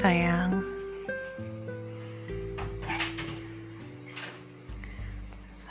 sayang. 0.00 0.64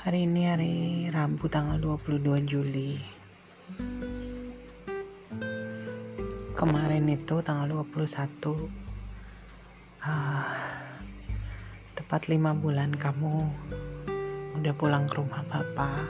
Hari 0.05 0.29
ini 0.29 0.41
hari 0.45 0.75
Rabu 1.09 1.49
tanggal 1.49 1.81
22 1.81 2.45
Juli. 2.45 3.01
Kemarin 6.53 7.09
itu 7.09 7.41
tanggal 7.41 7.81
21 7.81 8.69
uh, 10.05 10.45
tepat 11.97 12.29
lima 12.29 12.53
bulan 12.53 12.93
kamu 12.93 13.49
udah 14.61 14.73
pulang 14.77 15.09
ke 15.09 15.17
rumah 15.17 15.41
papa. 15.49 16.05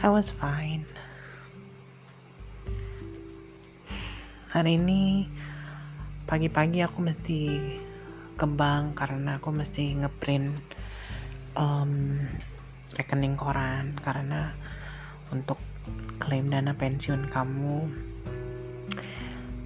I 0.00 0.08
was 0.08 0.32
fine. 0.32 0.88
Hari 4.48 4.80
ini 4.80 5.28
pagi-pagi 6.28 6.84
aku 6.84 7.00
mesti 7.00 7.40
ke 8.36 8.44
bank 8.44 9.00
karena 9.00 9.40
aku 9.40 9.48
mesti 9.48 9.96
ngeprint 9.96 10.60
um, 11.56 12.20
rekening 12.92 13.32
koran. 13.32 13.96
Karena 13.96 14.52
untuk 15.32 15.56
klaim 16.20 16.52
dana 16.52 16.76
pensiun 16.76 17.32
kamu 17.32 17.76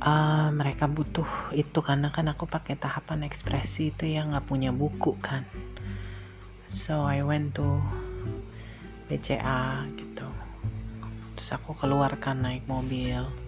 uh, 0.07 0.55
mereka 0.55 0.87
butuh 0.87 1.51
itu 1.51 1.83
karena 1.83 2.15
kan 2.15 2.31
aku 2.31 2.47
pakai 2.47 2.79
tahapan 2.79 3.27
ekspresi 3.27 3.91
itu 3.91 4.07
yang 4.07 4.31
nggak 4.31 4.47
punya 4.47 4.71
buku 4.71 5.19
kan. 5.19 5.43
So 6.71 7.03
I 7.11 7.27
went 7.27 7.59
to 7.59 7.83
BCA 9.11 9.91
gitu. 9.99 10.31
Terus 11.35 11.51
aku 11.59 11.75
keluarkan 11.75 12.47
naik 12.47 12.71
mobil 12.71 13.42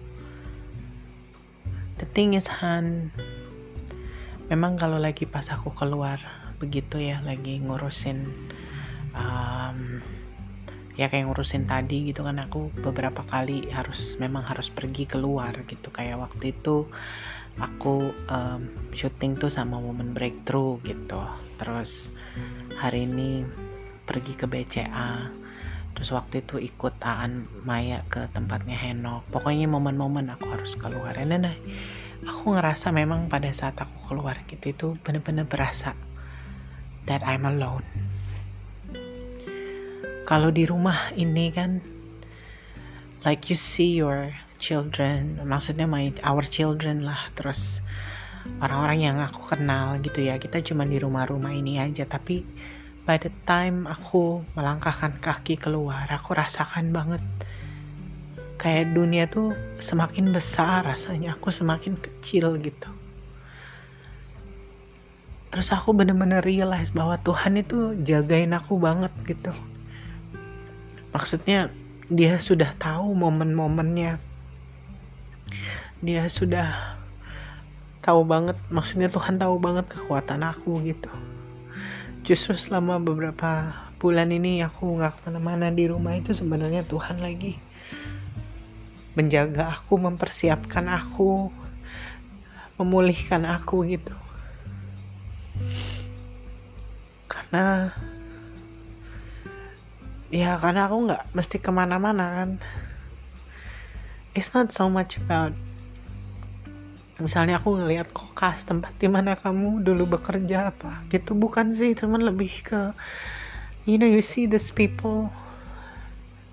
the 2.01 2.07
thing 2.11 2.35
is 2.35 2.47
Han 2.61 3.11
memang 4.51 4.77
kalau 4.77 5.01
lagi 5.01 5.25
pas 5.25 5.47
aku 5.49 5.73
keluar 5.73 6.21
begitu 6.61 7.01
ya 7.01 7.19
lagi 7.25 7.59
ngurusin 7.59 8.29
um, 9.17 9.99
ya 10.95 11.11
kayak 11.11 11.27
ngurusin 11.27 11.67
tadi 11.67 12.11
gitu 12.11 12.23
kan 12.23 12.39
aku 12.39 12.71
beberapa 12.79 13.23
kali 13.27 13.67
harus 13.71 14.15
memang 14.15 14.47
harus 14.47 14.71
pergi 14.71 15.03
keluar 15.03 15.51
gitu. 15.67 15.91
Kayak 15.91 16.23
waktu 16.23 16.55
itu 16.55 16.87
aku 17.59 18.15
um, 18.31 18.61
syuting 18.95 19.35
tuh 19.35 19.51
sama 19.51 19.75
Woman 19.79 20.15
Breakthrough 20.15 20.79
gitu. 20.87 21.19
Terus 21.59 22.15
hari 22.79 23.07
ini 23.07 23.43
pergi 24.07 24.33
ke 24.39 24.47
BCA 24.47 25.43
terus 25.95 26.11
waktu 26.11 26.43
itu 26.43 26.59
ikut 26.59 26.99
Aan 27.01 27.47
Maya 27.63 28.03
ke 28.11 28.27
tempatnya 28.35 28.75
Henok. 28.75 29.23
Pokoknya 29.31 29.65
momen-momen 29.71 30.27
aku 30.27 30.51
harus 30.51 30.75
keluar. 30.75 31.15
Dan 31.15 31.47
nah, 31.47 31.55
aku 32.27 32.53
ngerasa 32.53 32.91
memang 32.91 33.31
pada 33.31 33.47
saat 33.55 33.79
aku 33.79 34.11
keluar 34.11 34.35
gitu 34.45 34.65
itu 34.69 34.87
bener-bener 35.01 35.47
berasa 35.47 35.95
that 37.07 37.23
I'm 37.23 37.47
alone. 37.47 37.87
Kalau 40.25 40.49
di 40.49 40.65
rumah 40.65 41.13
ini 41.13 41.53
kan 41.53 41.79
like 43.23 43.49
you 43.49 43.57
see 43.57 43.97
your 43.97 44.33
children 44.57 45.37
maksudnya 45.45 45.85
my 45.85 46.11
our 46.25 46.43
children 46.43 47.05
lah. 47.05 47.29
Terus 47.37 47.85
orang-orang 48.59 48.99
yang 49.05 49.17
aku 49.21 49.53
kenal 49.53 50.01
gitu 50.01 50.25
ya 50.25 50.41
kita 50.41 50.59
cuma 50.65 50.83
di 50.83 50.97
rumah-rumah 50.97 51.53
ini 51.53 51.77
aja. 51.77 52.09
Tapi 52.09 52.41
by 53.05 53.21
the 53.21 53.29
time 53.45 53.85
aku 53.85 54.41
melangkahkan 54.57 55.21
kaki 55.21 55.61
keluar 55.61 56.09
aku 56.09 56.33
rasakan 56.33 56.89
banget 56.89 57.21
kayak 58.65 58.97
dunia 58.97 59.29
tuh 59.29 59.53
semakin 59.77 60.33
besar 60.33 60.81
rasanya. 60.81 61.37
Aku 61.37 61.53
semakin 61.53 62.01
kecil 62.01 62.57
gitu. 62.57 62.89
Terus 65.53 65.69
aku 65.69 65.93
bener-bener 65.93 66.41
realize 66.41 66.89
bahwa 66.89 67.15
Tuhan 67.21 67.61
itu 67.61 67.93
jagain 68.01 68.57
aku 68.57 68.81
banget 68.81 69.13
gitu. 69.29 69.53
Maksudnya 71.13 71.69
dia 72.09 72.41
sudah 72.41 72.73
tahu 72.75 73.13
momen-momennya. 73.13 74.17
Dia 76.01 76.25
sudah 76.25 76.97
tahu 78.01 78.25
banget 78.25 78.57
maksudnya 78.73 79.13
Tuhan 79.13 79.37
tahu 79.37 79.57
banget 79.57 79.89
kekuatan 79.89 80.45
aku 80.45 80.77
gitu 80.85 81.09
justru 82.25 82.57
selama 82.57 82.97
beberapa 82.97 83.69
bulan 84.01 84.33
ini 84.33 84.65
aku 84.65 84.97
nggak 84.97 85.13
ke 85.13 85.19
mana-mana 85.29 85.69
di 85.69 85.85
rumah 85.85 86.17
itu 86.17 86.33
sebenarnya 86.33 86.81
Tuhan 86.81 87.21
lagi 87.21 87.61
menjaga 89.13 89.77
aku 89.77 90.01
mempersiapkan 90.01 90.89
aku 90.89 91.53
memulihkan 92.81 93.47
aku 93.47 93.87
gitu. 93.87 94.11
Karena 97.29 97.93
ya 100.33 100.59
karena 100.59 100.89
aku 100.89 100.97
nggak 101.07 101.23
mesti 101.31 101.57
ke 101.61 101.71
mana-mana 101.71 102.25
kan. 102.41 102.49
It's 104.35 104.51
not 104.51 104.73
so 104.73 104.91
much 104.91 105.15
about 105.21 105.55
misalnya 107.23 107.63
aku 107.63 107.79
ngelihat 107.79 108.11
kokas 108.11 108.67
tempat 108.67 108.91
di 108.99 109.07
mana 109.07 109.39
kamu 109.39 109.83
dulu 109.83 110.19
bekerja 110.19 110.75
apa 110.75 111.07
gitu 111.07 111.31
bukan 111.31 111.71
sih 111.71 111.95
cuman 111.95 112.27
lebih 112.27 112.51
ke 112.67 112.91
you 113.87 113.95
know 113.95 114.09
you 114.09 114.19
see 114.19 114.43
these 114.49 114.67
people 114.67 115.31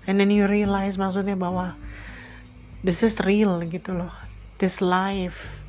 and 0.07 0.19
then 0.19 0.31
you 0.31 0.47
realize 0.47 0.95
maksudnya 0.95 1.35
bahwa 1.35 1.75
this 2.83 2.99
is 2.99 3.15
real 3.23 3.63
gitu 3.63 3.95
loh. 3.95 4.11
This 4.59 4.83
life 4.83 5.63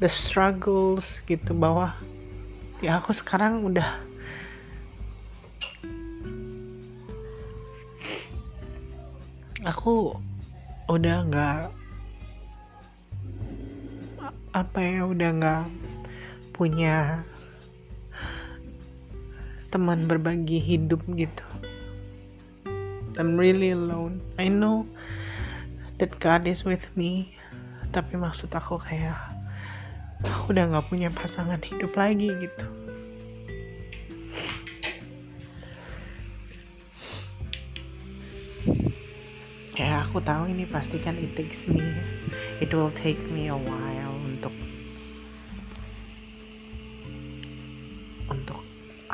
the 0.00 0.08
struggles 0.08 1.20
gitu 1.28 1.52
bahwa 1.52 1.92
ya 2.80 2.96
aku 2.96 3.12
sekarang 3.12 3.60
udah 3.60 4.00
aku 9.68 10.16
udah 10.88 11.16
nggak 11.28 11.79
apa 14.50 14.82
ya 14.82 15.06
udah 15.06 15.30
nggak 15.30 15.64
punya 16.50 17.22
teman 19.70 20.10
berbagi 20.10 20.58
hidup 20.58 21.06
gitu. 21.14 21.46
I'm 23.14 23.38
really 23.38 23.70
alone. 23.70 24.18
I 24.42 24.50
know 24.50 24.90
that 26.02 26.18
God 26.18 26.50
is 26.50 26.66
with 26.66 26.90
me. 26.98 27.38
Tapi 27.94 28.18
maksud 28.18 28.50
aku 28.50 28.82
kayak 28.82 29.14
aku 30.26 30.50
udah 30.50 30.66
nggak 30.74 30.86
punya 30.90 31.14
pasangan 31.14 31.62
hidup 31.62 31.94
lagi 31.94 32.34
gitu. 32.34 32.66
Ya 39.78 40.02
aku 40.02 40.18
tahu 40.18 40.50
ini 40.50 40.66
pasti 40.66 40.98
kan 40.98 41.14
it 41.22 41.38
takes 41.38 41.70
me 41.70 41.80
it 42.60 42.74
will 42.74 42.92
take 42.92 43.16
me 43.32 43.48
a 43.48 43.56
while 43.56 44.09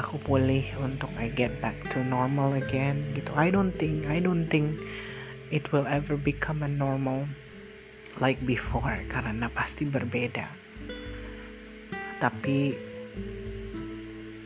aku 0.06 0.22
pulih 0.22 0.62
untuk 0.78 1.11
I 1.19 1.34
get 1.34 1.50
back 1.59 1.75
to 1.91 1.99
normal 2.06 2.55
again 2.55 3.03
gitu. 3.19 3.34
I 3.34 3.50
don't 3.50 3.75
think 3.75 4.06
I 4.06 4.22
don't 4.22 4.47
think 4.47 4.78
it 5.50 5.75
will 5.75 5.83
ever 5.91 6.15
become 6.15 6.62
a 6.62 6.71
normal 6.71 7.27
like 8.22 8.39
before 8.47 8.94
karena 9.11 9.50
pasti 9.50 9.83
berbeda. 9.83 10.47
Tapi 12.22 12.78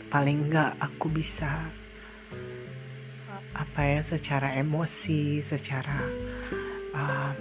paling 0.08 0.48
enggak 0.48 0.80
aku 0.80 1.12
bisa 1.12 1.68
apa 3.52 3.80
ya 3.84 4.00
secara 4.00 4.56
emosi 4.56 5.44
secara 5.44 6.00
uh, 6.96 7.36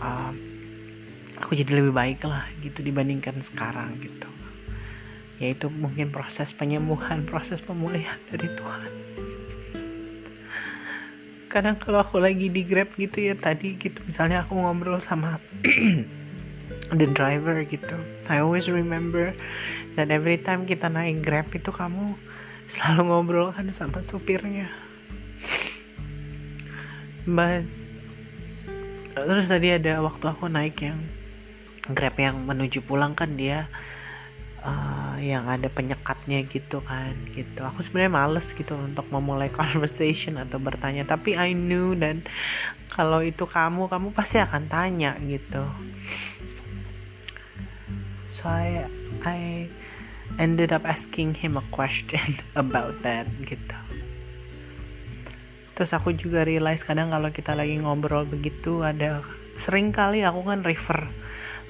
uh, 0.00 0.32
aku 1.36 1.52
jadi 1.52 1.84
lebih 1.84 1.92
baik 1.92 2.24
lah 2.24 2.48
gitu 2.64 2.80
dibandingkan 2.80 3.44
sekarang 3.44 3.92
gitu 4.00 4.37
yaitu 5.38 5.70
mungkin 5.70 6.10
proses 6.10 6.50
penyembuhan 6.50 7.22
proses 7.22 7.62
pemulihan 7.62 8.18
dari 8.30 8.50
Tuhan. 8.50 8.92
Kadang 11.48 11.80
kalau 11.80 12.04
aku 12.04 12.20
lagi 12.20 12.52
di 12.52 12.66
grab 12.66 12.92
gitu 12.98 13.24
ya 13.24 13.34
tadi 13.38 13.78
gitu 13.80 14.02
misalnya 14.04 14.44
aku 14.44 14.58
ngobrol 14.58 15.00
sama 15.00 15.40
the 16.98 17.06
driver 17.14 17.62
gitu. 17.64 17.96
I 18.28 18.44
always 18.44 18.68
remember 18.68 19.32
that 19.96 20.12
every 20.12 20.36
time 20.36 20.68
kita 20.68 20.92
naik 20.92 21.24
grab 21.24 21.48
itu 21.54 21.72
kamu 21.72 22.18
selalu 22.68 23.02
ngobrol 23.08 23.48
kan 23.54 23.70
sama 23.72 24.04
supirnya. 24.04 24.68
But 27.24 27.64
terus 29.16 29.48
tadi 29.48 29.72
ada 29.74 30.04
waktu 30.04 30.24
aku 30.28 30.46
naik 30.52 30.84
yang 30.84 31.00
grab 31.96 32.14
yang 32.20 32.44
menuju 32.44 32.84
pulang 32.84 33.16
kan 33.16 33.34
dia 33.40 33.66
uh, 34.62 35.07
yang 35.18 35.50
ada 35.50 35.66
penyekatnya 35.68 36.46
gitu 36.48 36.80
kan 36.80 37.14
gitu. 37.34 37.66
Aku 37.66 37.82
sebenarnya 37.84 38.12
males 38.14 38.54
gitu 38.54 38.74
untuk 38.78 39.06
memulai 39.12 39.52
conversation 39.58 40.38
atau 40.40 40.62
bertanya. 40.62 41.04
Tapi 41.04 41.36
I 41.36 41.52
knew 41.52 41.98
dan 41.98 42.24
kalau 42.88 43.20
itu 43.22 43.44
kamu 43.44 43.86
kamu 43.90 44.14
pasti 44.16 44.40
akan 44.40 44.66
tanya 44.66 45.14
gitu. 45.22 45.68
So 48.28 48.48
I 48.48 48.86
I 49.24 49.68
ended 50.36 50.70
up 50.70 50.84
asking 50.84 51.34
him 51.40 51.56
a 51.56 51.64
question 51.72 52.38
about 52.58 53.00
that 53.04 53.26
gitu. 53.44 53.76
Terus 55.78 55.94
aku 55.94 56.10
juga 56.10 56.42
realize 56.42 56.82
kadang 56.82 57.14
kalau 57.14 57.30
kita 57.30 57.54
lagi 57.54 57.78
ngobrol 57.78 58.26
begitu 58.26 58.82
ada 58.82 59.22
sering 59.54 59.94
kali 59.94 60.26
aku 60.26 60.42
kan 60.42 60.66
refer 60.66 61.06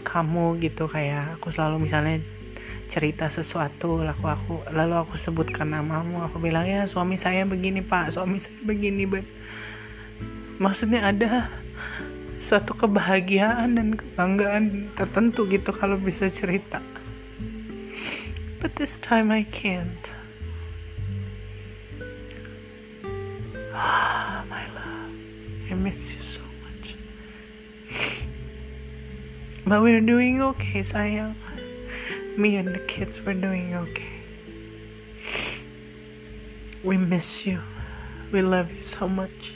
kamu 0.02 0.56
gitu. 0.64 0.88
Kayak 0.88 1.36
aku 1.36 1.52
selalu 1.52 1.84
misalnya 1.84 2.24
cerita 2.88 3.28
sesuatu 3.28 4.00
lalu 4.00 4.24
aku 4.24 4.54
lalu 4.72 4.94
aku 4.96 5.14
sebutkan 5.20 5.70
namamu 5.70 6.24
aku 6.24 6.40
bilang 6.40 6.64
ya 6.64 6.88
suami 6.88 7.20
saya 7.20 7.44
begini 7.44 7.84
pak 7.84 8.10
suami 8.16 8.40
saya 8.44 8.60
begini 8.64 9.04
but 9.04 9.24
maksudnya 10.58 11.04
ada 11.04 11.52
suatu 12.40 12.74
kebahagiaan 12.74 13.76
dan 13.76 13.88
kebanggaan 13.94 14.90
tertentu 14.96 15.44
gitu 15.46 15.70
kalau 15.70 16.00
bisa 16.00 16.32
cerita 16.32 16.80
but 18.58 18.72
this 18.74 18.96
time 18.96 19.28
I 19.30 19.44
can't 19.44 20.18
Ah, 23.80 24.42
my 24.50 24.66
love, 24.74 25.14
I 25.70 25.74
miss 25.78 26.10
you 26.10 26.18
so 26.18 26.42
much. 26.66 26.98
But 29.62 29.86
we're 29.86 30.02
doing 30.02 30.42
okay, 30.42 30.82
sayang. 30.82 31.38
Me 32.34 32.58
and 32.58 32.74
kids 32.98 33.22
were 33.22 33.32
doing 33.32 33.78
okay. 33.78 34.18
We 36.82 36.98
miss 36.98 37.46
you. 37.46 37.62
We 38.32 38.42
love 38.42 38.74
you 38.74 38.80
so 38.82 39.06
much. 39.06 39.54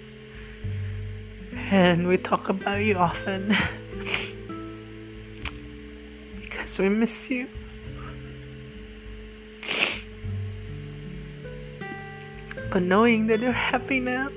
And 1.75 2.07
we 2.07 2.19
talk 2.19 2.49
about 2.49 2.87
you 2.87 2.95
often. 2.95 3.51
because 6.41 6.79
we 6.79 6.89
miss 6.89 7.31
you. 7.31 7.49
But 12.71 12.83
knowing 12.87 13.27
that 13.27 13.41
you're 13.43 13.51
happy 13.51 13.99
now, 13.99 14.31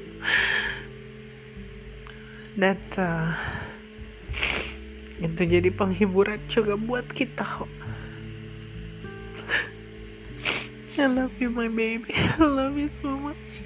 that 2.57 2.81
uh, 2.97 3.37
itu 5.21 5.45
jadi 5.45 5.69
penghiburan 5.69 6.41
juga 6.49 6.73
buat 6.73 7.05
kita 7.13 7.45
kok. 7.45 7.84
I 10.97 11.05
love 11.07 11.33
you, 11.39 11.51
my 11.51 11.69
baby. 11.69 12.05
I 12.15 12.43
love 12.43 12.77
you 12.77 12.87
so 12.89 13.17
much. 13.17 13.63